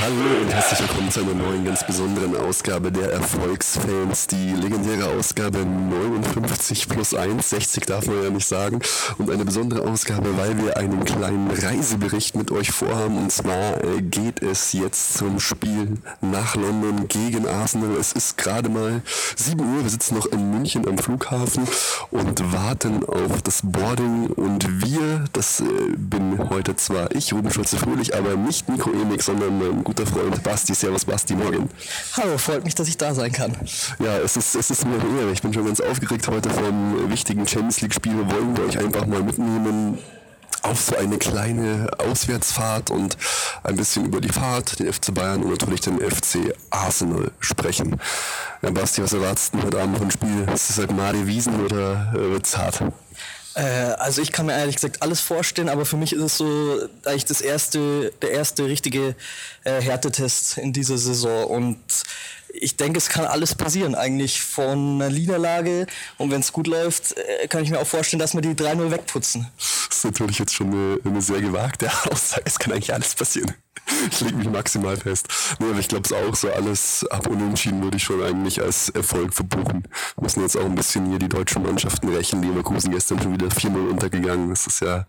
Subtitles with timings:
[0.00, 4.26] Hallo und herzlich willkommen zu einer neuen, ganz besonderen Ausgabe der Erfolgsfans.
[4.26, 8.80] Die legendäre Ausgabe 59 plus 1, 60 darf man ja nicht sagen.
[9.18, 13.16] Und eine besondere Ausgabe, weil wir einen kleinen Reisebericht mit euch vorhaben.
[13.16, 17.96] Und zwar äh, geht es jetzt zum Spiel nach London gegen Arsenal.
[17.98, 19.00] Es ist gerade mal
[19.36, 19.84] 7 Uhr.
[19.84, 21.68] Wir sitzen noch in München am Flughafen
[22.10, 24.26] und warten auf das Boarding.
[24.26, 25.64] Und wir, das äh,
[25.96, 30.74] bin heute zwar ich, Ruben Schulze-Fröhlich, aber nicht Nico Emig, sondern mein guter Freund Basti.
[30.74, 31.68] Servus Basti, morgen.
[32.16, 33.56] Hallo, freut mich, dass ich da sein kann.
[33.98, 35.32] Ja, es ist, es ist mir eine Ehre.
[35.32, 38.16] Ich bin schon ganz aufgeregt heute vom wichtigen Champions League-Spiel.
[38.16, 39.98] Wollen wir euch einfach mal mitnehmen
[40.62, 43.18] auf so eine kleine Auswärtsfahrt und
[43.62, 48.00] ein bisschen über die Fahrt, den FC Bayern und natürlich den FC Arsenal sprechen.
[48.62, 50.46] Ja, Basti, was erwartest du heute Abend vom Spiel?
[50.54, 52.80] Ist es halt Mari Wiesen oder äh, wird's hart?
[52.80, 52.90] Äh,
[53.60, 57.24] also ich kann mir ehrlich gesagt alles vorstellen, aber für mich ist es so eigentlich
[57.24, 59.14] das erste, der erste richtige
[59.64, 61.78] äh, Härtetest in dieser Saison und
[62.54, 65.86] ich denke, es kann alles passieren eigentlich von einer Niederlage
[66.18, 68.90] und wenn es gut läuft, äh, kann ich mir auch vorstellen, dass wir die 3-0
[68.90, 69.50] wegputzen.
[69.58, 72.42] Das ist natürlich jetzt schon eine, eine sehr gewagte Aussage.
[72.44, 73.54] Es kann eigentlich alles passieren.
[74.10, 75.26] Ich lege mich maximal fest.
[75.58, 78.88] Nee, aber ich glaube es auch, so alles ab Unentschieden würde ich schon eigentlich als
[78.88, 79.86] Erfolg verbuchen.
[80.16, 82.42] Wir müssen jetzt auch ein bisschen hier die deutschen Mannschaften rächen.
[82.42, 84.48] Leverkusen gestern schon wieder 4-0 untergegangen.
[84.50, 85.06] Das ist ja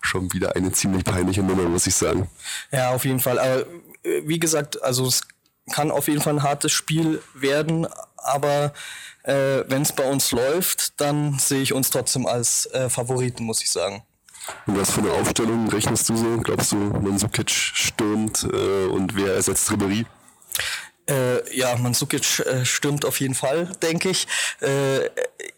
[0.00, 2.28] schon wieder eine ziemlich peinliche Nummer, muss ich sagen.
[2.72, 3.38] Ja, auf jeden Fall.
[3.38, 3.60] Aber
[4.02, 5.22] äh, wie gesagt, also es
[5.72, 7.86] kann auf jeden Fall ein hartes Spiel werden,
[8.16, 8.72] aber
[9.24, 13.62] äh, wenn es bei uns läuft, dann sehe ich uns trotzdem als äh, Favoriten, muss
[13.62, 14.02] ich sagen.
[14.66, 16.36] Und was für eine Aufstellung rechnest du so?
[16.38, 20.06] Glaubst du, Mansukic stürmt äh, und wer ersetzt Ribéry?
[21.08, 24.26] Äh, ja, Mansukic äh, stimmt auf jeden Fall, denke ich.
[24.60, 25.08] Äh,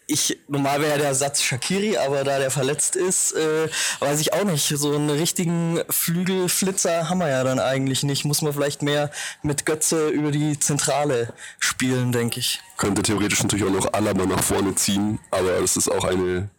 [0.07, 3.69] ich normal wäre der Satz Shakiri, aber da der verletzt ist, äh,
[4.01, 4.67] weiß ich auch nicht.
[4.69, 8.25] So einen richtigen Flügelflitzer haben wir ja dann eigentlich nicht.
[8.25, 9.11] Muss man vielleicht mehr
[9.43, 12.61] mit Götze über die Zentrale spielen, denke ich.
[12.77, 16.51] Könnte theoretisch natürlich auch noch Alaba nach vorne ziehen, aber das ist auch eine.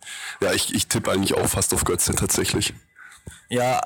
[0.42, 2.74] Ja, ich, ich tippe eigentlich auch fast auf Götze tatsächlich.
[3.50, 3.82] Ja,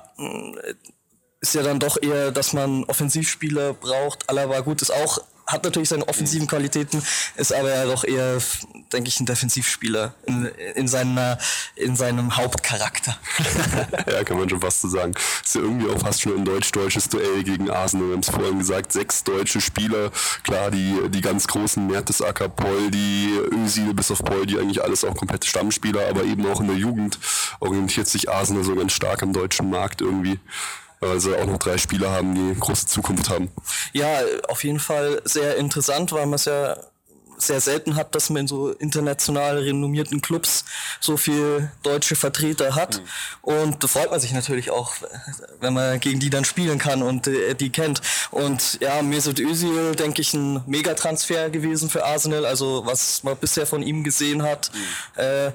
[1.44, 4.30] ist ja dann doch eher, dass man Offensivspieler braucht.
[4.30, 7.04] Alaba gut ist auch, hat natürlich seine offensiven Qualitäten,
[7.36, 8.38] ist aber ja doch eher,
[8.94, 11.38] denke ich, ein Defensivspieler in, in, seiner,
[11.76, 13.18] in seinem Hauptcharakter.
[14.10, 15.14] ja, kann man schon fast so sagen.
[15.44, 18.08] Ist ja irgendwie auch fast schon ein deutsch-deutsches Duell gegen Arsenal.
[18.08, 20.12] Wir haben es vorhin gesagt, sechs deutsche Spieler.
[20.44, 25.46] Klar, die, die ganz großen Mertesacker, Poldi, Özil bis auf Poldi, eigentlich alles auch komplette
[25.46, 27.20] Stammspieler, aber eben auch in der Jugend
[27.60, 30.40] orientiert sich Arsenal so ganz stark am deutschen Markt irgendwie
[31.04, 33.50] weil sie auch noch drei Spieler haben, die große Zukunft haben.
[33.92, 36.78] Ja, auf jeden Fall sehr interessant, weil man es ja
[37.38, 40.66] sehr selten hat, dass man in so international renommierten Clubs
[41.00, 43.00] so viel deutsche Vertreter hat.
[43.00, 43.04] Mhm.
[43.42, 44.94] Und da freut man sich natürlich auch,
[45.60, 48.02] wenn man gegen die dann spielen kann und äh, die kennt.
[48.32, 52.46] Und ja, Mesut Özil, denke ich, ein Megatransfer gewesen für Arsenal.
[52.46, 54.72] Also was man bisher von ihm gesehen hat.
[54.74, 55.22] Mhm.
[55.22, 55.52] Äh,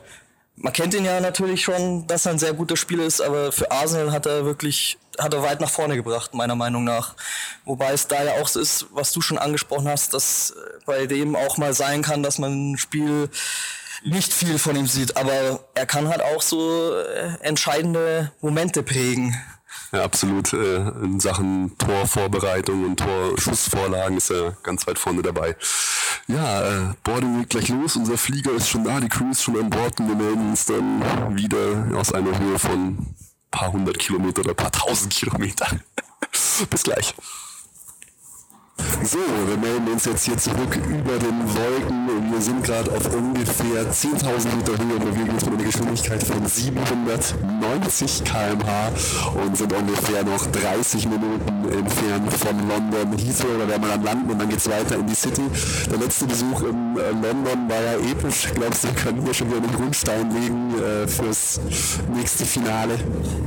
[0.60, 3.70] man kennt ihn ja natürlich schon, dass er ein sehr guter Spieler ist, aber für
[3.70, 7.14] Arsenal hat er wirklich, hat er weit nach vorne gebracht, meiner Meinung nach.
[7.64, 10.54] Wobei es da ja auch so ist, was du schon angesprochen hast, dass
[10.86, 13.30] bei dem auch mal sein kann, dass man ein Spiel
[14.04, 19.36] nicht viel von ihm sieht, aber er kann halt auch so äh, entscheidende Momente prägen.
[19.92, 20.52] Ja, absolut.
[20.52, 25.56] Äh, in Sachen Torvorbereitung und Torschussvorlagen ist er ganz weit vorne dabei.
[26.26, 27.96] Ja, äh, Boarding geht gleich los.
[27.96, 30.66] Unser Flieger ist schon da, die Crew ist schon an Bord und wir melden uns
[30.66, 33.14] dann wieder aus einer Höhe von
[33.50, 35.66] paar hundert Kilometer oder paar tausend Kilometer.
[36.70, 37.14] Bis gleich.
[39.04, 43.14] So, wir melden uns jetzt hier zurück über den Wolken und wir sind gerade auf
[43.14, 48.92] ungefähr 10.000 Meter Höhe und bewegen uns mit einer Geschwindigkeit von 790 km/h
[49.40, 53.58] und sind ungefähr noch 30 Minuten entfernt von London Heathrow.
[53.60, 55.42] Da werden wir dann landen und dann geht es weiter in die City.
[55.90, 58.48] Der letzte Besuch in äh, London war ja episch.
[58.54, 61.60] Glaubst du, können wir schon wieder den Grundstein legen äh, fürs
[62.14, 62.98] nächste Finale?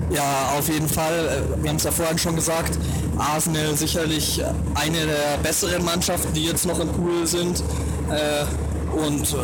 [0.10, 1.44] Ja, auf jeden Fall.
[1.60, 2.78] Äh, wir haben es ja vorhin schon gesagt.
[3.18, 4.42] Arsenal sicherlich
[4.74, 7.64] eine der besseren Mannschaften, die jetzt noch im Pool sind.
[8.10, 8.46] Äh,
[8.92, 9.36] und äh,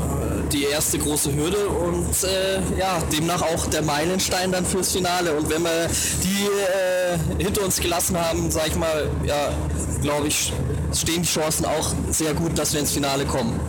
[0.52, 5.34] die erste große Hürde und äh, ja, demnach auch der Meilenstein dann fürs Finale.
[5.34, 5.88] Und wenn wir
[6.24, 9.52] die äh, hinter uns gelassen haben, sag ich mal, ja,
[10.02, 10.52] glaube ich,
[10.94, 13.60] stehen die Chancen auch sehr gut, dass wir ins Finale kommen.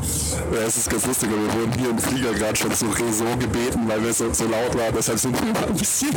[0.53, 3.81] Ja, es ist ganz lustig, wir wurden hier im Flieger gerade schon zur Raison gebeten,
[3.87, 4.95] weil wir so, so laut waren.
[4.97, 6.11] Deshalb sind wir ein bisschen,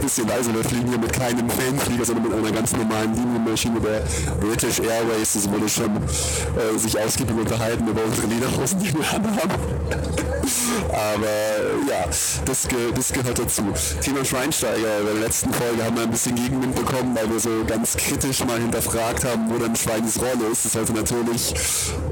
[0.00, 0.54] bisschen leise.
[0.54, 4.02] Wir fliegen hier mit keinem Fanflieger, sondern mit einer ganz normalen Linienmaschine der
[4.40, 5.32] British Airways.
[5.34, 9.54] Das wurde schon äh, sich ausgiebig unterhalten über unsere Lederhosen, die wir anhaben.
[10.92, 11.26] Aber
[11.88, 12.06] ja,
[12.44, 13.62] das, ge das gehört dazu.
[14.02, 17.50] Thema Schweinsteiger, in der letzten Folge haben wir ein bisschen Gegenwind bekommen, weil wir so
[17.66, 20.64] ganz kritisch mal hinterfragt haben, wo dann Schweins ist.
[20.64, 21.54] Das sollte natürlich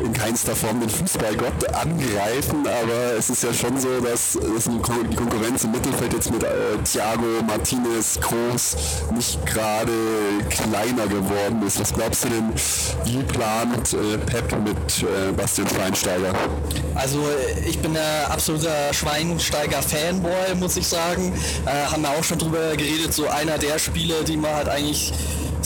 [0.03, 5.15] in keinster Form den Fußballgott angreifen, aber es ist ja schon so, dass, dass die
[5.17, 6.49] Konkurrenz im Mittelfeld jetzt mit äh,
[6.85, 8.77] Thiago, Martinez, Groß
[9.15, 9.93] nicht gerade
[10.51, 11.81] kleiner geworden ist.
[11.81, 12.53] Was glaubst du denn,
[13.05, 16.33] wie plant äh, Pep mit äh, Bastian Schweinsteiger?
[16.95, 17.21] Also
[17.67, 21.33] ich bin ein absoluter Schweinsteiger-Fanboy, muss ich sagen.
[21.67, 25.13] Äh, haben wir auch schon drüber geredet, so einer der Spiele, die man halt eigentlich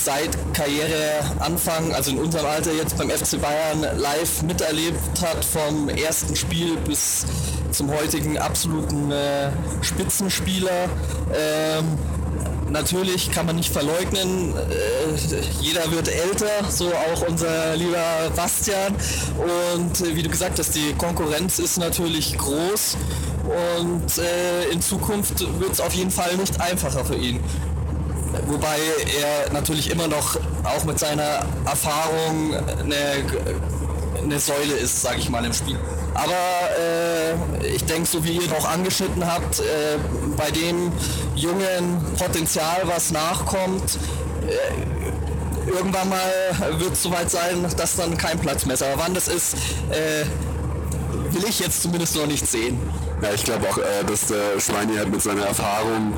[0.04, 6.34] seit Karriereanfang, also in unserem Alter jetzt beim FC Bayern live miterlebt hat, vom ersten
[6.34, 7.24] Spiel bis
[7.70, 9.50] zum heutigen absoluten äh,
[9.80, 10.88] Spitzenspieler.
[11.34, 11.98] Ähm,
[12.70, 14.60] natürlich kann man nicht verleugnen, äh,
[15.60, 18.94] jeder wird älter, so auch unser lieber Bastian.
[19.76, 22.96] Und äh, wie du gesagt hast, die Konkurrenz ist natürlich groß
[23.44, 27.40] und äh, in Zukunft wird es auf jeden Fall nicht einfacher für ihn.
[28.46, 28.78] Wobei
[29.20, 32.96] er natürlich immer noch auch mit seiner Erfahrung eine,
[34.22, 35.78] eine Säule ist, sage ich mal, im Spiel.
[36.14, 36.32] Aber
[36.78, 39.98] äh, ich denke, so wie ihr auch angeschnitten habt, äh,
[40.36, 40.92] bei dem
[41.34, 43.98] jungen Potenzial, was nachkommt,
[44.46, 48.82] äh, irgendwann mal wird es soweit sein, dass dann kein Platz mehr ist.
[48.82, 49.54] Aber wann das ist,
[49.90, 50.24] äh,
[51.30, 52.78] will ich jetzt zumindest noch nicht sehen.
[53.22, 56.12] Ja, ich glaube auch, äh, dass der Schweini halt mit seiner Erfahrung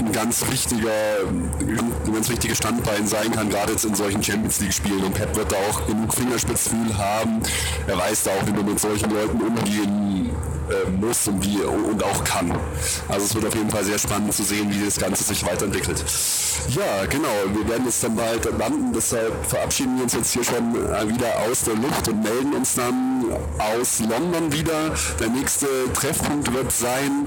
[0.00, 0.90] ein ganz wichtiger,
[1.28, 5.04] ein ganz wichtiges Standbein sein kann, gerade jetzt in solchen Champions League Spielen.
[5.04, 7.40] Und Pep wird da auch genug Fingerspitzgefühl haben.
[7.86, 10.29] Er weiß da auch, wie man mit solchen Leuten umgehen
[10.70, 12.52] äh, muss und, wie, und auch kann.
[13.08, 16.04] Also es wird auf jeden Fall sehr spannend zu sehen, wie das Ganze sich weiterentwickelt.
[16.68, 17.28] Ja, genau.
[17.54, 18.92] Wir werden jetzt dann bald landen.
[18.94, 22.74] Deshalb verabschieden wir uns jetzt hier schon äh, wieder aus der Luft und melden uns
[22.74, 23.24] dann
[23.58, 24.94] aus London wieder.
[25.18, 27.26] Der nächste Treffpunkt wird sein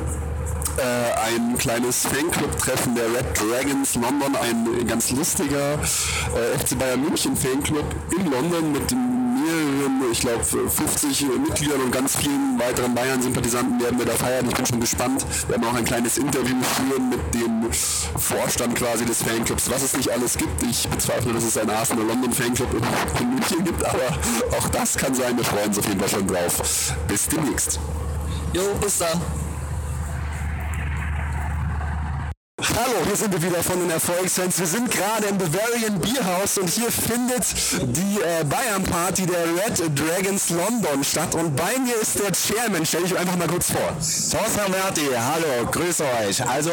[0.77, 0.81] äh,
[1.27, 7.85] ein kleines Fanclub-Treffen der Red Dragons London, ein ganz lustiger äh, FC Bayern München Fanclub
[8.17, 8.91] in London mit
[9.83, 14.45] mehreren, ich glaube 50 Mitgliedern und ganz vielen weiteren Bayern-Sympathisanten werden wir da feiern.
[14.47, 15.25] Ich bin schon gespannt.
[15.47, 19.97] Wir werden auch ein kleines Interview führen mit dem Vorstand quasi des Fanclubs, was es
[19.97, 20.63] nicht alles gibt.
[20.63, 22.69] Ich bezweifle, dass es einen Arsenal London Fanclub
[23.19, 24.17] in München gibt, aber
[24.57, 25.37] auch das kann sein.
[25.37, 26.93] Wir freuen uns auf jeden Fall schon drauf.
[27.07, 27.79] Bis demnächst.
[28.53, 29.42] Jo, bis dann.
[32.65, 34.57] Hallo, hier sind wir wieder von den Erfolgsfans.
[34.57, 37.43] Wir sind gerade im Bavarian Bierhaus und hier findet
[37.81, 41.35] die äh, Bayern Party der Red Dragons London statt.
[41.35, 42.85] Und bei mir ist der Chairman.
[42.85, 43.81] Stell dich einfach mal kurz vor.
[43.81, 46.47] Thorsten Merti, hallo, grüße euch.
[46.47, 46.71] Also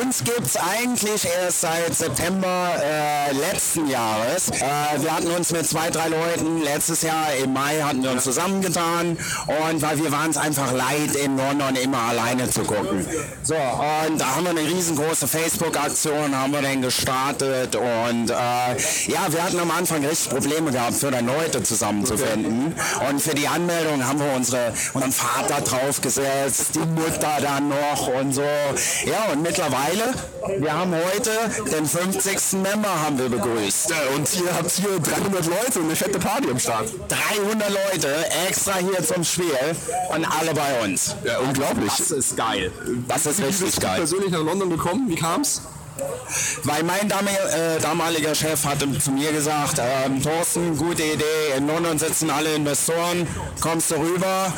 [0.00, 4.48] uns gibt es eigentlich erst seit September äh, letzten Jahres.
[4.48, 8.24] Äh, wir hatten uns mit zwei, drei Leuten letztes Jahr im Mai hatten wir uns
[8.24, 13.06] zusammengetan und weil wir waren es einfach leid, in London immer alleine zu gucken.
[13.42, 18.34] So, und da haben wir eine riesengroße große Facebook-Aktion haben wir dann gestartet und äh,
[18.34, 22.74] ja, wir hatten am Anfang richtig Probleme gehabt, für dann Leute zusammenzufinden.
[23.08, 28.32] Und für die Anmeldung haben wir unsere, unseren Vater draufgesetzt, die Mutter dann noch und
[28.32, 28.42] so.
[29.04, 30.14] Ja, und mittlerweile,
[30.58, 31.30] wir haben heute
[31.70, 32.60] den 50.
[32.62, 33.92] Member haben wir begrüßt.
[34.14, 36.86] Und ihr habt hier 300 Leute und eine fette Party am Start.
[37.08, 38.08] 300 Leute
[38.48, 39.46] extra hier zum Spiel
[40.14, 41.16] und alle bei uns.
[41.24, 41.92] Ja, unglaublich.
[41.98, 42.70] Das ist geil.
[43.08, 43.96] Das ist richtig geil.
[43.96, 44.91] persönlich nach London gekommen?
[45.06, 45.62] Wie kam's?
[46.64, 51.98] Weil mein äh, damaliger Chef hatte zu mir gesagt, ähm, Thorsten, gute Idee, in London
[51.98, 53.26] sitzen alle Investoren,
[53.60, 54.52] kommst du rüber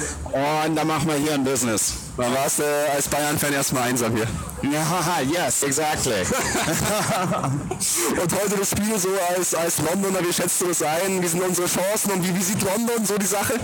[0.66, 1.94] und dann machen wir hier ein Business.
[2.16, 4.28] Da warst du äh, als Bayern-Fan erstmal einsam hier.
[4.73, 6.14] Ja, yes, exactly.
[8.23, 11.23] und heute das Spiel so als, als Londoner, wie schätzt du das ein?
[11.23, 13.54] Wie sind unsere Chancen und wie, wie sieht London so die Sache?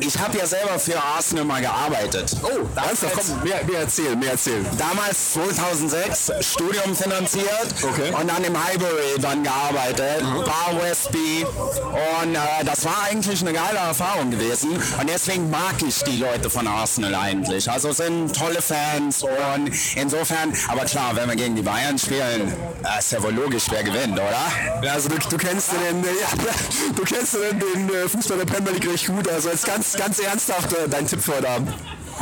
[0.00, 2.36] Ich habe ja selber für Arsenal mal gearbeitet.
[2.42, 3.14] Oh, ernsthaft?
[3.14, 4.66] Komm, mehr, mehr erzählen, mehr erzählen.
[4.78, 8.12] Damals 2006 Studium finanziert okay.
[8.18, 10.44] und dann im Highbury dann gearbeitet, mhm.
[10.44, 16.02] Bar Westby und äh, das war eigentlich eine geile Erfahrung gewesen und deswegen mag ich
[16.04, 17.70] die Leute von Arsenal eigentlich.
[17.70, 19.70] Also sind tolle Fans und
[20.06, 22.52] insofern, aber klar, wenn wir gegen die Bayern spielen,
[22.84, 24.46] äh, ist ja wohl logisch, wer gewinnt, oder?
[24.82, 26.54] Ja, also du, du kennst den, äh, ja,
[26.94, 29.28] du kennst den, den äh, Fußball der Premier League recht gut.
[29.28, 31.72] Also jetzt ganz, ganz ernsthaft dein Tipp für heute Abend.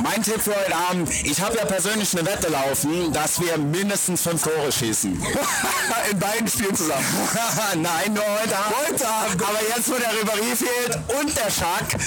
[0.02, 4.22] Mein Tipp für heute Abend, ich habe ja persönlich eine Wette laufen, dass wir mindestens
[4.22, 5.12] fünf Tore schießen.
[6.10, 7.04] In beiden Spielen zusammen.
[7.76, 8.76] Nein, nur heute Abend.
[8.88, 9.42] Heute Abend.
[9.42, 12.00] Aber jetzt, wo der Ribéry fehlt und der Schack,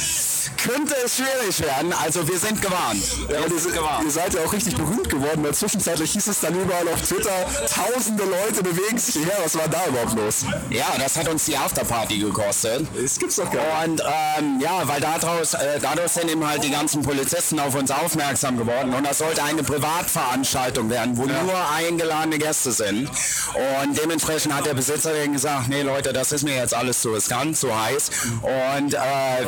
[0.68, 1.94] könnte es schwierig werden.
[1.94, 3.02] Also wir sind gewarnt.
[3.30, 3.70] Ja, ihr, se-
[4.06, 7.32] ihr seid ja auch richtig berühmt geworden, weil zwischenzeitlich hieß es dann überall auf Twitter,
[7.74, 9.38] tausende Leute bewegen sich hierher.
[9.44, 10.46] Was war da überhaupt los?
[10.70, 12.86] Ja, das hat uns die Afterparty gekostet.
[13.02, 14.02] Das gibt's doch gar nicht.
[14.02, 14.02] Und
[14.38, 18.58] ähm, ja, weil daraus, äh, dadurch sind eben halt die ganzen Polizisten auf uns aufmerksam
[18.58, 23.10] geworden und das sollte eine Privatveranstaltung werden, wo nur eingeladene Gäste sind.
[23.10, 27.12] Und dementsprechend hat der Besitzer dann gesagt, nee Leute, das ist mir jetzt alles zu
[27.12, 28.10] riskant, zu heiß
[28.42, 28.98] und äh,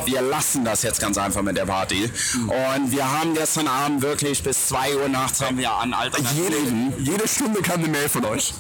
[0.05, 2.11] wir lassen das jetzt ganz einfach mit der Party.
[2.35, 6.93] Und wir haben gestern Abend wirklich bis 2 Uhr nachts haben wir an Alternativen.
[6.97, 8.53] Jede, jede Stunde kam eine Mail von euch.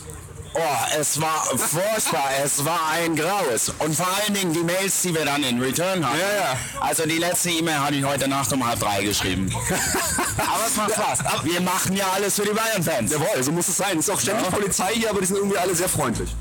[0.53, 0.59] Oh,
[0.99, 3.69] es war furchtbar, es war ein Graues.
[3.79, 6.17] Und vor allen Dingen die Mails, die wir dann in Return hatten.
[6.17, 6.57] Ja, ja.
[6.79, 9.53] Also die letzte E-Mail hatte ich heute Nacht um halb drei geschrieben.
[10.37, 11.19] aber es macht Spaß.
[11.43, 13.11] Wir machen ja alles für die Bayern-Fans.
[13.11, 13.99] Jawohl, so muss es sein.
[13.99, 16.35] Es ist auch ständig Polizei hier, aber die sind irgendwie alle sehr freundlich.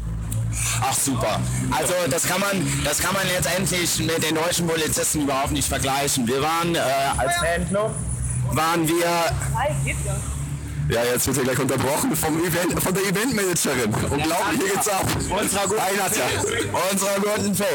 [0.81, 1.41] Ach super.
[1.71, 6.27] Also das kann man, das kann man letztendlich mit den deutschen Polizisten überhaupt nicht vergleichen.
[6.27, 6.79] Wir waren äh,
[7.17, 7.95] als Fanclub
[8.53, 9.07] waren wir
[10.91, 13.93] Ja, jetzt wird er gleich unterbrochen vom Event, von der Eventmanagerin.
[14.11, 15.07] Unglaublich, hier geht's ab.
[15.29, 15.83] Unserer guten,
[16.93, 17.67] unserer guten Phil.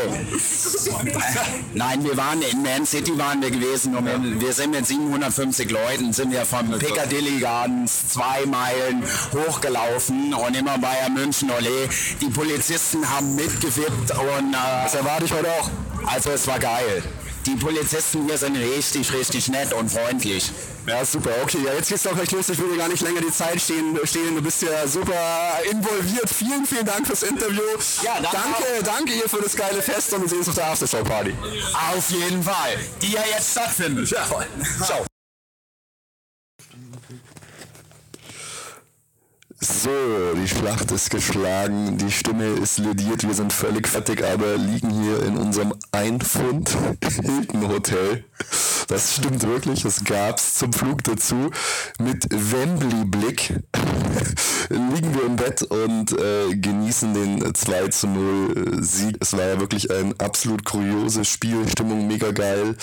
[1.75, 5.69] Nein, wir waren in Man City waren wir gewesen und wir- wir sind mit 750
[5.69, 9.03] Leuten sind wir vom Piccadilly Gardens zwei Meilen
[9.47, 11.87] hochgelaufen und immer Bayern München Ole.
[12.19, 15.69] Die Polizisten haben mitgewippt und äh, Das erwarte ich heute auch.
[16.07, 17.03] also es war geil.
[17.45, 20.51] Die Polizisten hier sind richtig, richtig nett und freundlich.
[20.87, 21.31] Ja, super.
[21.43, 22.49] Okay, ja, jetzt geht's doch gleich los.
[22.49, 23.97] Ich will dir gar nicht länger die Zeit stehen.
[24.03, 24.35] stehen.
[24.35, 26.29] Du bist ja super involviert.
[26.29, 27.61] Vielen, vielen Dank fürs Interview.
[28.03, 30.67] Ja, danke danke, danke hier für das geile Fest und wir sehen uns auf der
[30.67, 31.33] Aftershow-Party.
[31.95, 32.77] Auf jeden Fall.
[33.01, 34.09] Die ja jetzt stattfindet.
[34.09, 34.25] Ja,
[34.83, 35.05] ciao.
[39.63, 39.89] So,
[40.35, 45.23] die Schlacht ist geschlagen, die Stimme ist lediert, wir sind völlig fertig, aber liegen hier
[45.23, 46.75] in unserem Einfund
[47.21, 48.25] Hilton Hotel.
[48.89, 51.49] Das stimmt wirklich, das gab's zum Flug dazu.
[51.97, 53.61] Mit Wembley-Blick
[54.69, 59.17] liegen wir im Bett und äh, genießen den 2 zu 0 Sieg.
[59.19, 62.75] Es war ja wirklich ein absolut kurioses Spiel, Stimmung mega geil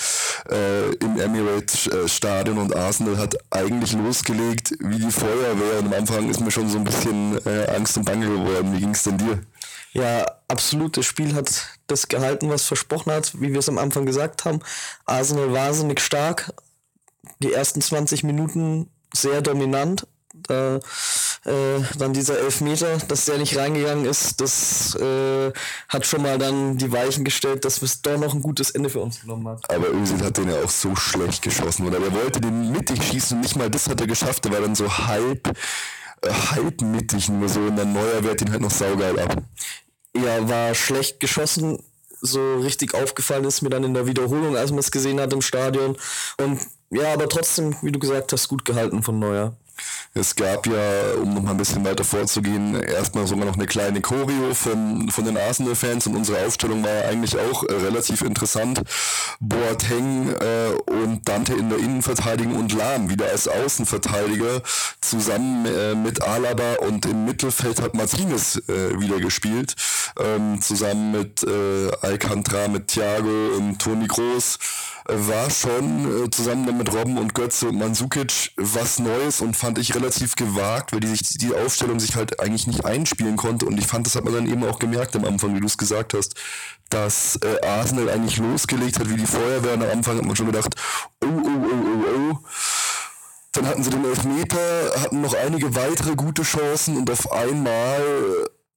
[0.49, 5.93] äh, im Emirates äh, Stadion und Arsenal hat eigentlich losgelegt wie die Feuerwehr und am
[5.93, 8.73] Anfang ist mir schon so ein bisschen äh, Angst und Bange geworden.
[8.73, 9.41] Wie ging's denn dir?
[9.93, 10.97] Ja, absolut.
[10.97, 14.59] Das Spiel hat das gehalten, was versprochen hat, wie wir es am Anfang gesagt haben.
[15.05, 16.53] Arsenal wahnsinnig stark.
[17.39, 20.07] Die ersten 20 Minuten sehr dominant.
[20.33, 20.79] Da,
[21.45, 25.51] äh, dann dieser Elfmeter, dass der nicht reingegangen ist, das äh,
[25.89, 28.99] hat schon mal dann die Weichen gestellt, dass es doch noch ein gutes Ende für
[28.99, 29.67] uns genommen hat.
[29.73, 31.87] Aber Özil hat den ja auch so schlecht geschossen.
[31.87, 34.45] Oder er wollte den mittig schießen und nicht mal das hat er geschafft.
[34.45, 35.47] Er war dann so halb,
[36.21, 39.41] äh, halb mittig nur so und dann Neuer wehrt ihn halt noch saugeil ab.
[40.15, 41.79] Ja, war schlecht geschossen.
[42.23, 45.41] So richtig aufgefallen ist mir dann in der Wiederholung, als man es gesehen hat im
[45.41, 45.97] Stadion.
[46.37, 46.59] Und
[46.91, 49.55] ja, aber trotzdem, wie du gesagt hast, gut gehalten von Neuer.
[50.13, 54.01] Es gab ja, um noch mal ein bisschen weiter vorzugehen, erstmal sogar noch eine kleine
[54.01, 58.81] Choreo von, von den Arsenal-Fans und unsere Aufstellung war ja eigentlich auch äh, relativ interessant.
[59.39, 64.61] Boateng äh, und Dante in der Innenverteidigung und Lahm wieder als Außenverteidiger
[64.99, 69.75] zusammen äh, mit Alaba und im Mittelfeld hat Martinez äh, wieder gespielt,
[70.19, 74.59] ähm, zusammen mit äh, Alcantara, mit Thiago und Toni Groß
[75.13, 79.93] war schon äh, zusammen mit Robben und Götze und Mandzukic was Neues und fand ich
[79.95, 83.87] relativ gewagt, weil die sich die Aufstellung sich halt eigentlich nicht einspielen konnte und ich
[83.87, 86.35] fand, das hat man dann eben auch gemerkt am Anfang, wie du es gesagt hast,
[86.89, 90.47] dass äh, Arsenal eigentlich losgelegt hat wie die Feuerwehr und am Anfang hat man schon
[90.47, 90.73] gedacht,
[91.23, 92.37] oh, oh, oh, oh, oh.
[93.53, 98.01] Dann hatten sie den Elfmeter, hatten noch einige weitere gute Chancen und auf einmal,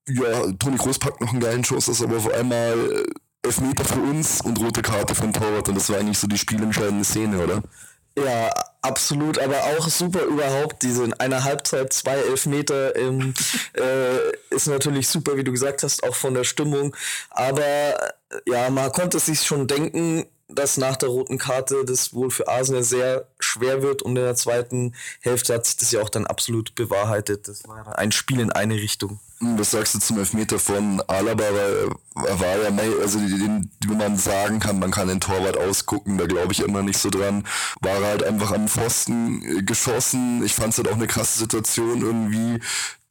[0.09, 3.05] äh, ja, Toni Groß packt noch einen geilen Schuss, ist aber auf einmal äh,
[3.45, 7.05] Elfmeter für uns und rote Karte vom Torwart und das war eigentlich so die spielentscheidende
[7.05, 7.63] Szene, oder?
[8.17, 13.35] Ja, absolut, aber auch super überhaupt, diese in einer Halbzeit zwei Elfmeter ähm,
[13.75, 16.95] äh, ist natürlich super, wie du gesagt hast, auch von der Stimmung.
[17.31, 17.93] Aber äh,
[18.47, 22.83] ja, man konnte sich schon denken, dass nach der roten Karte das wohl für Arsenal
[22.83, 26.75] sehr schwer wird und in der zweiten Hälfte hat sich das ja auch dann absolut
[26.75, 27.49] bewahrheitet.
[27.49, 29.21] Das war ein Spiel in eine Richtung.
[29.41, 31.45] Was sagst du zum Elfmeter von Alaba?
[32.15, 36.17] Weil er war ja, also den, wie man sagen kann, man kann den Torwart ausgucken,
[36.19, 37.47] da glaube ich immer nicht so dran.
[37.81, 40.43] War halt einfach am Pfosten äh, geschossen.
[40.45, 42.61] Ich fand es halt auch eine krasse Situation irgendwie,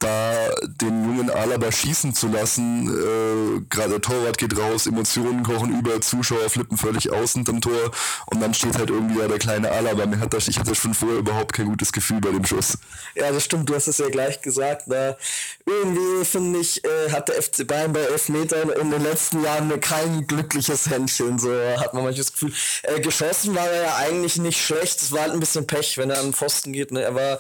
[0.04, 6.02] da den jungen Alaba schießen zu lassen, äh, gerade Torwart geht raus, Emotionen kochen über,
[6.02, 7.92] Zuschauer flippen völlig aus hinterm Tor
[8.28, 10.06] und dann steht halt irgendwie ja der kleine Alaba.
[10.06, 12.78] Mir hat das, ich hatte schon vorher überhaupt kein gutes Gefühl bei dem Schuss.
[13.16, 14.84] Ja, das stimmt, du hast es ja gleich gesagt.
[14.88, 15.16] Na,
[15.66, 20.28] irgendwie finde ich, äh, hat der FC Bayern bei Elfmetern in den letzten Jahren kein
[20.28, 22.54] glückliches Händchen, so hat man manches Gefühl.
[22.84, 26.10] Äh, geschossen war er ja eigentlich nicht schlecht, es war halt ein bisschen Pech, wenn
[26.10, 26.92] er an den Pfosten geht.
[26.92, 27.02] Ne?
[27.02, 27.40] Er war,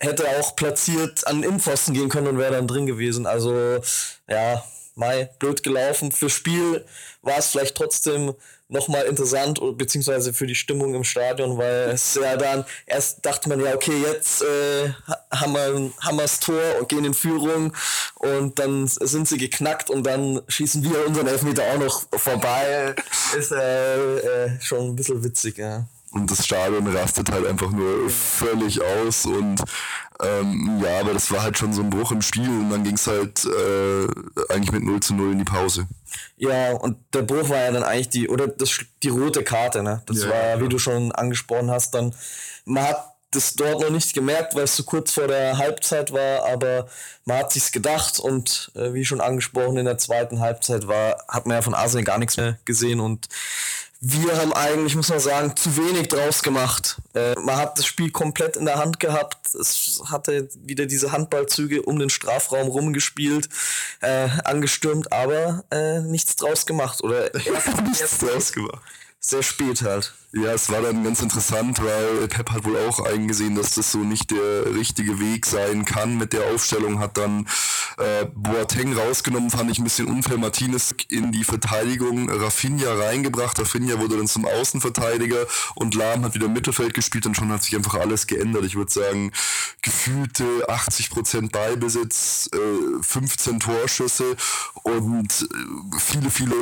[0.00, 3.26] hätte auch platziert an den Innenpfosten gehen können und wäre dann drin gewesen.
[3.26, 3.80] Also,
[4.28, 6.12] ja, Mai, blöd gelaufen.
[6.12, 6.84] Für Spiel
[7.22, 8.34] war es vielleicht trotzdem
[8.68, 13.60] nochmal interessant, beziehungsweise für die Stimmung im Stadion, weil es ja dann, erst dachte man
[13.60, 14.92] ja, okay, jetzt äh,
[15.30, 17.74] haben, wir, haben wir das Tor und gehen in Führung
[18.16, 22.94] und dann sind sie geknackt und dann schießen wir unseren Elfmeter auch noch vorbei.
[23.36, 25.86] Ist äh, äh, schon ein bisschen witzig, ja.
[26.12, 29.62] Und das Stadion rastet halt einfach nur völlig aus und
[30.22, 32.94] ähm, ja, aber das war halt schon so ein Bruch im Spiel und dann ging
[32.94, 34.06] es halt äh,
[34.52, 35.88] eigentlich mit 0 zu 0 in die Pause.
[36.36, 40.02] Ja, und der Bruch war ja dann eigentlich die, oder das, die rote Karte, ne?
[40.06, 40.60] Das ja, war, ja.
[40.60, 42.14] wie du schon angesprochen hast, dann,
[42.64, 46.44] man hat das dort noch nicht gemerkt, weil es so kurz vor der Halbzeit war,
[46.44, 46.86] aber
[47.24, 51.46] man hat sich's gedacht und äh, wie schon angesprochen in der zweiten Halbzeit war, hat
[51.46, 53.28] man ja von Arsenal gar nichts mehr gesehen und
[54.04, 57.00] wir haben eigentlich, muss man sagen, zu wenig draus gemacht.
[57.14, 59.54] Äh, man hat das Spiel komplett in der Hand gehabt.
[59.54, 63.48] Es hatte wieder diese Handballzüge um den Strafraum rumgespielt,
[64.00, 67.00] äh, angestürmt, aber äh, nichts draus gemacht.
[67.04, 68.82] Oder erst, nichts draus gemacht.
[69.24, 70.14] Sehr spät halt.
[70.34, 73.98] Ja, es war dann ganz interessant, weil Pep hat wohl auch eingesehen, dass das so
[73.98, 77.46] nicht der richtige Weg sein kann mit der Aufstellung, hat dann
[77.98, 84.00] äh, Boateng rausgenommen, fand ich ein bisschen unfair, Martinez in die Verteidigung, Rafinha reingebracht, Rafinha
[84.00, 87.96] wurde dann zum Außenverteidiger und Lahm hat wieder Mittelfeld gespielt und schon hat sich einfach
[87.96, 88.64] alles geändert.
[88.64, 89.32] Ich würde sagen,
[89.82, 94.34] gefühlte 80% Ballbesitz, äh, 15 Torschüsse
[94.82, 96.54] und äh, viele, viele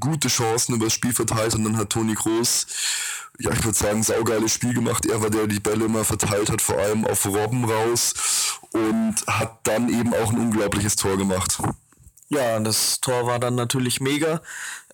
[0.00, 2.66] gute Chancen über das Spiel verteilt und dann hat Toni Kroos
[3.38, 5.06] ja, ich würde sagen, saugeiles Spiel gemacht.
[5.06, 8.14] Er war der, der die Bälle immer verteilt hat, vor allem auf Robben raus
[8.72, 11.58] und hat dann eben auch ein unglaubliches Tor gemacht.
[12.28, 14.42] Ja, das Tor war dann natürlich mega,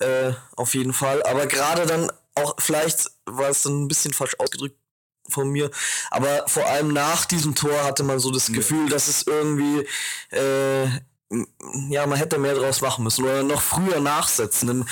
[0.00, 1.23] äh, auf jeden Fall.
[1.25, 4.79] Aber gerade dann auch, vielleicht war es dann ein bisschen falsch ausgedrückt
[5.29, 5.71] von mir,
[6.11, 9.85] aber vor allem nach diesem Tor hatte man so das Gefühl, dass es irgendwie
[10.31, 10.88] äh,
[11.91, 14.88] ja, man hätte mehr draus machen müssen oder noch früher nachsetzen.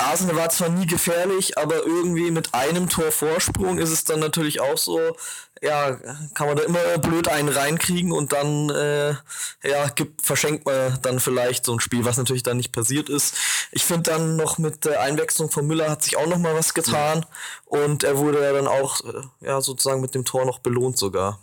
[0.00, 4.60] Arsenal war zwar nie gefährlich, aber irgendwie mit einem Tor Vorsprung ist es dann natürlich
[4.60, 5.16] auch so,
[5.62, 5.92] ja,
[6.34, 9.14] kann man da immer blöd einen reinkriegen und dann äh,
[9.62, 13.36] ja, gibt, verschenkt man dann vielleicht so ein Spiel, was natürlich dann nicht passiert ist.
[13.72, 16.74] Ich finde dann noch mit der Einwechslung von Müller hat sich auch noch mal was
[16.74, 17.26] getan ja.
[17.66, 21.38] und er wurde ja dann auch äh, ja sozusagen mit dem Tor noch belohnt sogar.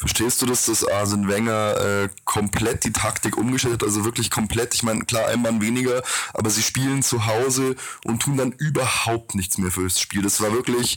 [0.00, 3.82] Verstehst du, dass das Arsene Wenger äh, komplett die Taktik umgestellt hat?
[3.82, 4.72] Also wirklich komplett.
[4.72, 9.34] Ich meine, klar, ein Mann weniger, aber sie spielen zu Hause und tun dann überhaupt
[9.34, 10.22] nichts mehr fürs Spiel.
[10.22, 10.96] Das war wirklich,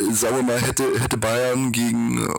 [0.00, 2.32] äh, sagen wir mal, hätte, hätte Bayern gegen, äh,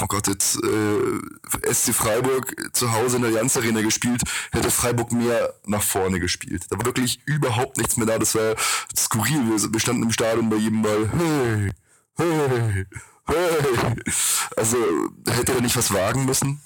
[0.00, 5.10] oh Gott, jetzt äh, SC Freiburg zu Hause in der Allianz Arena gespielt, hätte Freiburg
[5.10, 6.66] mehr nach vorne gespielt.
[6.70, 8.20] Da war wirklich überhaupt nichts mehr da.
[8.20, 8.54] Das war
[8.96, 9.48] skurril.
[9.48, 11.10] Wir, wir standen im Stadion bei jedem Ball.
[11.18, 11.72] Hey,
[12.18, 12.86] hey,
[14.56, 14.76] also
[15.28, 16.60] hätte er nicht was wagen müssen?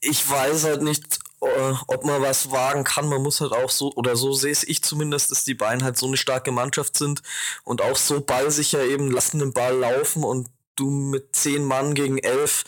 [0.00, 3.08] Ich weiß halt nicht, äh, ob man was wagen kann.
[3.08, 6.06] Man muss halt auch so, oder so sehe ich zumindest, dass die Bayern halt so
[6.06, 7.22] eine starke Mannschaft sind
[7.64, 12.18] und auch so ballsicher eben lassen den Ball laufen und du mit zehn Mann gegen
[12.18, 12.64] elf,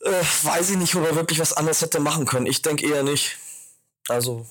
[0.00, 2.46] äh, weiß ich nicht, ob er wirklich was anderes hätte machen können.
[2.46, 3.38] Ich denke eher nicht.
[4.08, 4.46] Also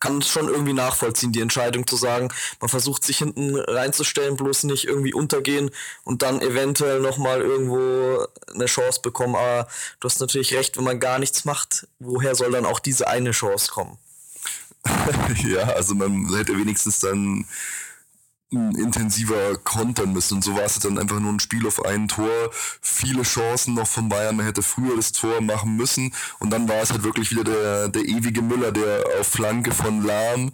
[0.00, 2.28] kann es schon irgendwie nachvollziehen, die Entscheidung zu sagen,
[2.60, 5.70] man versucht sich hinten reinzustellen, bloß nicht irgendwie untergehen
[6.04, 9.36] und dann eventuell nochmal irgendwo eine Chance bekommen.
[9.36, 9.68] Aber
[10.00, 13.30] du hast natürlich recht, wenn man gar nichts macht, woher soll dann auch diese eine
[13.30, 13.98] Chance kommen?
[15.44, 17.46] ja, also man hätte wenigstens dann
[18.50, 20.34] intensiver kontern müssen.
[20.34, 22.50] Und so war es dann einfach nur ein Spiel auf ein Tor.
[22.80, 24.36] Viele Chancen noch von Bayern.
[24.36, 26.14] Man hätte früher das Tor machen müssen.
[26.38, 30.04] Und dann war es halt wirklich wieder der, der ewige Müller, der auf Flanke von
[30.04, 30.52] Lahm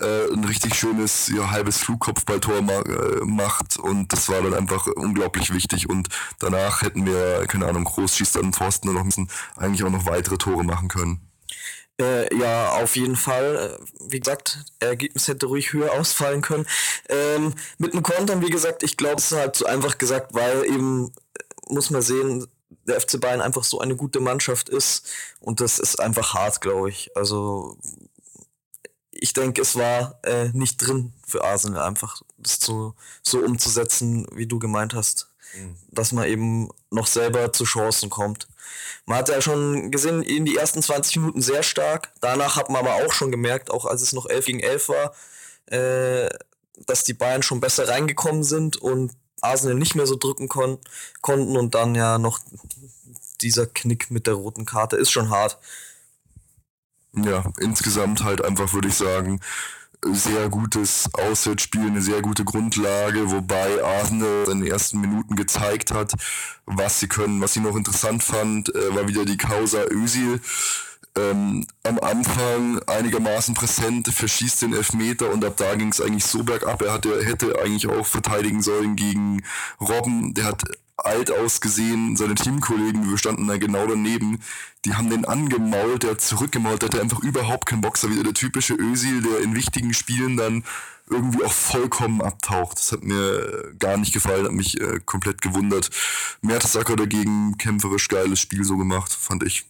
[0.00, 3.78] äh, ein richtig schönes ja, halbes Flugkopfballtor ma äh, macht.
[3.78, 5.88] Und das war dann einfach unglaublich wichtig.
[5.88, 8.52] Und danach hätten wir, keine Ahnung, Groß schießt an den
[8.94, 11.25] noch müssen eigentlich auch noch weitere Tore machen können.
[12.00, 13.78] Äh, ja, auf jeden Fall.
[13.80, 16.66] Äh, wie gesagt, Ergebnis hätte ruhig höher ausfallen können.
[17.08, 20.64] Ähm, mit dem Kontern, wie gesagt, ich glaube, es ist halt so einfach gesagt, weil
[20.66, 22.46] eben, äh, muss man sehen,
[22.86, 25.08] der FC Bayern einfach so eine gute Mannschaft ist
[25.40, 27.10] und das ist einfach hart, glaube ich.
[27.16, 27.78] Also
[29.10, 34.46] ich denke, es war äh, nicht drin für Arsenal, einfach das zu, so umzusetzen, wie
[34.46, 35.28] du gemeint hast.
[35.90, 38.48] Dass man eben noch selber zu Chancen kommt.
[39.06, 42.12] Man hat ja schon gesehen, in die ersten 20 Minuten sehr stark.
[42.20, 45.14] Danach hat man aber auch schon gemerkt, auch als es noch 11 gegen 11 war,
[45.66, 46.28] äh,
[46.86, 50.78] dass die Bayern schon besser reingekommen sind und Arsenal nicht mehr so drücken kon
[51.20, 52.40] konnten und dann ja noch
[53.40, 55.58] dieser Knick mit der roten Karte ist schon hart.
[57.12, 59.40] Ja, insgesamt halt einfach würde ich sagen,
[60.14, 66.14] sehr gutes Auswärtsspiel, eine sehr gute Grundlage, wobei Arsenal in den ersten Minuten gezeigt hat,
[66.66, 67.40] was sie können.
[67.40, 70.40] Was ich noch interessant fand, äh, war wieder die Causa Özil.
[71.16, 76.44] Ähm, am Anfang einigermaßen präsent, verschießt den Elfmeter und ab da ging es eigentlich so
[76.44, 76.82] bergab.
[76.82, 79.42] Er hatte, hätte eigentlich auch verteidigen sollen gegen
[79.80, 80.34] Robben.
[80.34, 80.62] Der hat
[80.96, 84.42] alt ausgesehen, seine Teamkollegen, wir standen da genau daneben,
[84.84, 88.34] die haben den angemault, der hat zurückgemault, der hatte einfach überhaupt keinen Boxer, wieder der
[88.34, 90.64] typische Ösil, der in wichtigen Spielen dann
[91.08, 92.78] irgendwie auch vollkommen abtaucht.
[92.78, 95.90] Das hat mir gar nicht gefallen, hat mich äh, komplett gewundert.
[96.40, 99.66] Mertesacker dagegen kämpferisch geiles Spiel so gemacht, fand ich.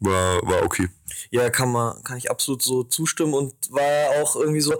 [0.00, 0.88] War, war okay.
[1.30, 4.78] Ja, kann man, kann ich absolut so zustimmen und war auch irgendwie so,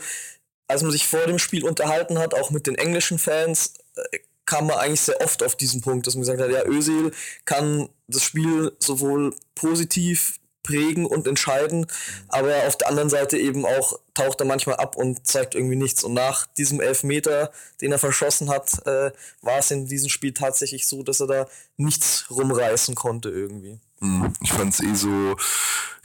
[0.69, 4.69] als man sich vor dem Spiel unterhalten hat, auch mit den englischen Fans, äh, kam
[4.69, 7.13] man eigentlich sehr oft auf diesen Punkt, dass man gesagt hat, ja, Özil
[7.45, 11.87] kann das Spiel sowohl positiv prägen und entscheiden,
[12.29, 16.03] aber auf der anderen Seite eben auch taucht er manchmal ab und zeigt irgendwie nichts.
[16.03, 20.89] Und nach diesem Elfmeter, den er verschossen hat, äh, war es in diesem Spiel tatsächlich
[20.89, 23.79] so, dass er da nichts rumreißen konnte irgendwie.
[24.01, 25.37] Hm, ich fand es eh so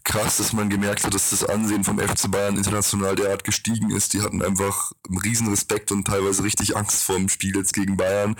[0.03, 4.13] krass, dass man gemerkt hat, dass das Ansehen vom FC Bayern international derart gestiegen ist.
[4.13, 7.97] Die hatten einfach einen riesen Respekt und teilweise richtig Angst vor dem Spiel jetzt gegen
[7.97, 8.35] Bayern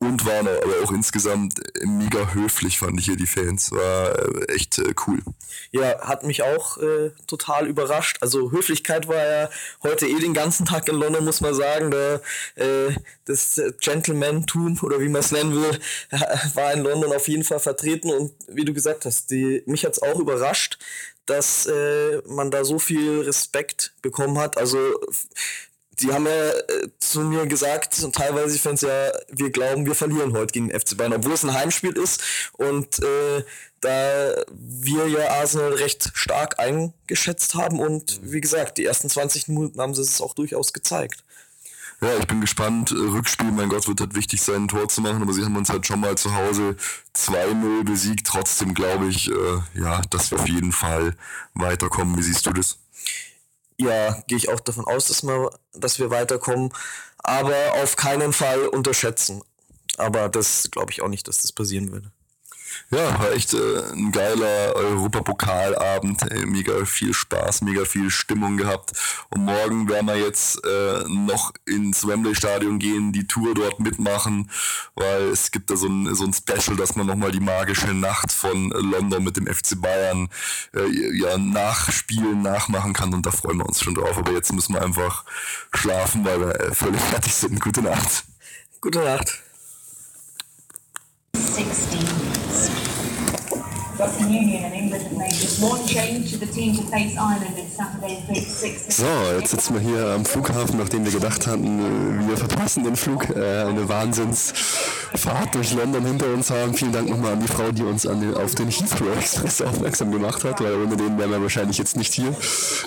[0.00, 3.72] und waren aber auch insgesamt mega höflich, fand ich hier die Fans.
[3.72, 5.20] War äh, echt äh, cool.
[5.72, 8.18] Ja, hat mich auch äh, total überrascht.
[8.20, 9.50] Also Höflichkeit war ja
[9.82, 11.90] heute eh den ganzen Tag in London, muss man sagen.
[11.90, 12.20] Da,
[12.54, 15.80] äh, das Gentleman-Tum oder wie man es nennen will,
[16.54, 18.10] war in London auf jeden Fall vertreten.
[18.10, 20.78] Und wie du gesagt hast, die, mich hat's auch überrascht,
[21.26, 24.56] dass äh, man da so viel Respekt bekommen hat.
[24.56, 24.78] Also
[26.00, 29.94] die haben ja äh, zu mir gesagt, und teilweise ich finde ja, wir glauben, wir
[29.94, 33.44] verlieren heute gegen den FC Bayern, obwohl es ein Heimspiel ist und äh,
[33.80, 39.80] da wir ja Arsenal recht stark eingeschätzt haben und wie gesagt, die ersten 20 Minuten
[39.80, 41.24] haben sie es auch durchaus gezeigt.
[42.00, 42.92] Ja, ich bin gespannt.
[42.92, 45.56] Äh, Rückspiel, mein Gott, wird halt wichtig sein, ein Tor zu machen, aber sie haben
[45.56, 46.76] uns halt schon mal zu Hause
[47.16, 48.26] 2-0 besiegt.
[48.26, 51.16] Trotzdem glaube ich, äh, ja, dass wir auf jeden Fall
[51.54, 52.16] weiterkommen.
[52.16, 52.78] Wie siehst du das?
[53.80, 56.72] Ja, gehe ich auch davon aus, dass wir, dass wir weiterkommen,
[57.18, 59.42] aber auf keinen Fall unterschätzen.
[59.96, 62.10] Aber das glaube ich auch nicht, dass das passieren würde.
[62.90, 66.24] Ja, war echt äh, ein geiler Europapokalabend.
[66.46, 68.92] Mega viel Spaß, mega viel Stimmung gehabt.
[69.30, 74.50] Und morgen werden wir jetzt äh, noch ins Wembley Stadion gehen, die Tour dort mitmachen,
[74.94, 78.32] weil es gibt da so ein, so ein Special, dass man nochmal die magische Nacht
[78.32, 80.28] von London mit dem FC Bayern
[80.74, 80.88] äh,
[81.18, 83.12] ja, nachspielen, nachmachen kann.
[83.12, 84.16] Und da freuen wir uns schon drauf.
[84.16, 85.24] Aber jetzt müssen wir einfach
[85.74, 87.60] schlafen, weil wir äh, völlig fertig sind.
[87.60, 88.24] Gute Nacht.
[88.80, 89.47] Gute Nacht.
[91.40, 92.97] 16 minutes.
[98.88, 99.04] So,
[99.38, 103.28] jetzt sitzen wir hier am Flughafen, nachdem wir gedacht hatten, wir verpassen den Flug.
[103.30, 106.74] Äh, eine Wahnsinnsfahrt durch London hinter uns haben.
[106.74, 110.44] Vielen Dank nochmal an die Frau, die uns den, auf den Heathrow Express aufmerksam gemacht
[110.44, 112.34] hat, weil ohne den wären wir wahrscheinlich jetzt nicht hier.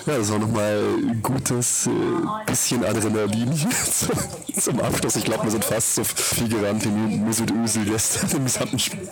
[0.06, 0.82] Ja, das war nochmal
[1.22, 1.90] gutes äh,
[2.46, 3.52] bisschen Adrenalin
[4.58, 5.16] zum, Abschluss.
[5.16, 9.08] Ich glaube, wir sind fast so viel gerannt wie Mesut Özil gestern im gesamten Spiel.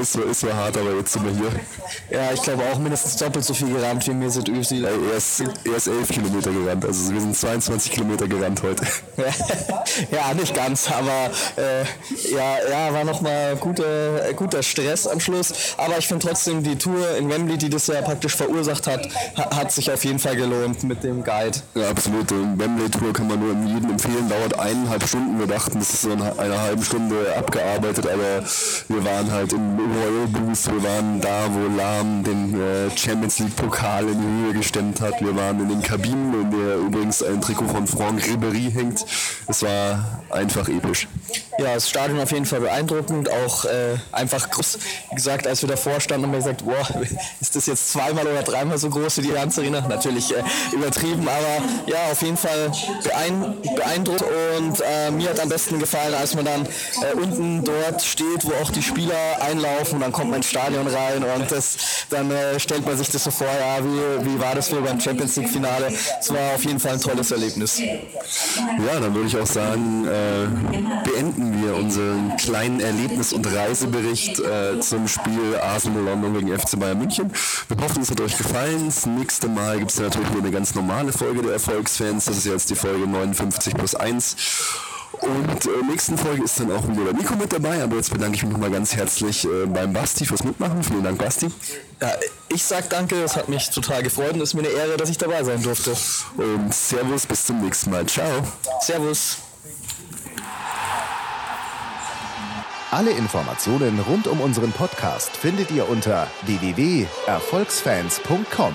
[0.00, 1.60] Es war, es war hart, aber jetzt wir hier.
[2.10, 4.48] Ja, ich glaube auch mindestens doppelt so viel gerannt wie mir sind.
[4.48, 8.84] Ja, er, ist, er ist elf Kilometer gerannt, also wir sind 22 Kilometer gerannt heute.
[10.10, 11.84] ja, nicht ganz, aber äh,
[12.32, 15.52] ja, ja, war nochmal guter, guter Stress am Schluss.
[15.76, 19.72] Aber ich finde trotzdem die Tour in Wembley, die das ja praktisch verursacht hat, hat
[19.72, 21.58] sich auf jeden Fall gelohnt mit dem Guide.
[21.74, 22.30] Ja, absolut.
[22.30, 25.38] Die Wembley-Tour kann man nur jedem empfehlen, dauert eineinhalb Stunden.
[25.38, 28.42] Wir dachten, das ist so in einer halben Stunde abgearbeitet, aber
[28.88, 33.56] wir waren halt im Royal Booth, wir waren da, wo Lahm den äh, Champions League
[33.56, 35.20] Pokal in die Höhe gestemmt hat.
[35.20, 39.04] Wir waren in den Kabinen, in der übrigens ein Trikot von Franck Ribéry hängt.
[39.46, 41.08] Es war einfach episch.
[41.58, 44.78] Ja, das Stadion auf jeden Fall beeindruckend, auch äh, einfach groß.
[45.10, 46.86] Wie gesagt, als wir davor standen, haben wir gesagt, boah,
[47.40, 49.80] ist das jetzt zweimal oder dreimal so groß wie die Allianz Arena?
[49.88, 50.42] Natürlich äh,
[50.72, 52.70] übertrieben, aber ja, auf jeden Fall
[53.74, 58.44] beeindruckt und äh, mir hat am besten gefallen, als man dann äh, unten dort steht,
[58.44, 61.76] wo auch die Spieler einlaufen und dann kommt man ins Stadion rein rein und das,
[62.10, 65.00] dann äh, stellt man sich das so vor, ja, wie, wie war das für beim
[65.00, 65.92] Champions League Finale?
[66.20, 67.78] Es war auf jeden Fall ein tolles Erlebnis.
[67.78, 74.80] Ja, dann würde ich auch sagen, äh, beenden wir unseren kleinen Erlebnis- und Reisebericht äh,
[74.80, 77.32] zum Spiel Arsenal London gegen FC Bayern München.
[77.68, 78.86] Wir hoffen, es hat euch gefallen.
[78.86, 82.26] Das nächste Mal gibt es natürlich nur eine ganz normale Folge der Erfolgsfans.
[82.26, 84.36] Das ist jetzt die Folge 59 plus 1.
[85.20, 88.36] Und äh, nächsten Folge ist dann auch wieder der Nico mit dabei, aber jetzt bedanke
[88.36, 90.82] ich mich nochmal ganz herzlich äh, beim Basti fürs Mitmachen.
[90.82, 91.48] Vielen Dank, Basti.
[92.00, 92.12] Ja,
[92.48, 95.10] ich sag danke, es hat mich total gefreut und es ist mir eine Ehre, dass
[95.10, 95.96] ich dabei sein durfte.
[96.36, 98.06] Und Servus, bis zum nächsten Mal.
[98.06, 98.30] Ciao.
[98.80, 99.38] Servus.
[102.90, 108.74] Alle Informationen rund um unseren Podcast findet ihr unter www.erfolgsfans.com.